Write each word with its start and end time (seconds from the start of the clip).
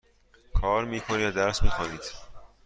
کار 0.53 0.85
می 0.85 1.01
کنید 1.01 1.19
یا 1.21 1.31
درس 1.31 1.63
می 1.63 1.69
خوانید؟ 1.69 2.01